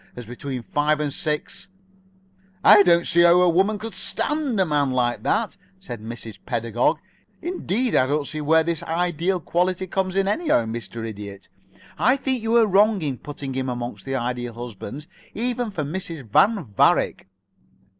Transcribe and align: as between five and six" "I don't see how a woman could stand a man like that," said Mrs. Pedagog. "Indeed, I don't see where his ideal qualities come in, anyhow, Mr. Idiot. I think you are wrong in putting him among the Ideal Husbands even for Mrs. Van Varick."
as 0.15 0.25
between 0.25 0.63
five 0.63 0.99
and 0.99 1.13
six" 1.13 1.69
"I 2.73 2.81
don't 2.81 3.05
see 3.05 3.21
how 3.21 3.39
a 3.41 3.47
woman 3.47 3.77
could 3.77 3.93
stand 3.93 4.59
a 4.59 4.65
man 4.65 4.89
like 4.89 5.21
that," 5.21 5.57
said 5.79 6.01
Mrs. 6.01 6.39
Pedagog. 6.43 6.97
"Indeed, 7.43 7.93
I 7.93 8.07
don't 8.07 8.25
see 8.27 8.41
where 8.41 8.63
his 8.63 8.81
ideal 8.81 9.39
qualities 9.39 9.89
come 9.91 10.09
in, 10.09 10.27
anyhow, 10.27 10.65
Mr. 10.65 11.07
Idiot. 11.07 11.49
I 11.99 12.17
think 12.17 12.41
you 12.41 12.55
are 12.55 12.65
wrong 12.65 12.99
in 13.03 13.19
putting 13.19 13.53
him 13.53 13.69
among 13.69 13.99
the 14.03 14.15
Ideal 14.15 14.53
Husbands 14.55 15.05
even 15.35 15.69
for 15.69 15.83
Mrs. 15.83 16.27
Van 16.31 16.65
Varick." 16.75 17.29